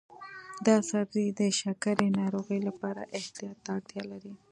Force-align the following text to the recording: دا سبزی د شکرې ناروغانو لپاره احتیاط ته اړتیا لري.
دا 0.65 0.75
سبزی 0.91 1.25
د 1.39 1.41
شکرې 1.59 2.07
ناروغانو 2.19 2.67
لپاره 2.69 3.01
احتیاط 3.17 3.57
ته 3.63 3.69
اړتیا 3.75 4.01
لري. 4.11 4.33